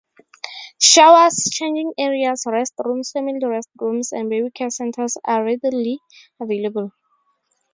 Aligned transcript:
Showers, 0.79 1.51
changing 1.51 1.93
areas, 1.95 2.45
restrooms, 2.47 3.11
family 3.11 3.39
restrooms, 3.39 4.07
and 4.11 4.31
baby 4.31 4.49
care 4.49 4.71
centers 4.71 5.15
are 5.23 5.43
readily 5.45 5.99
available. 6.39 6.91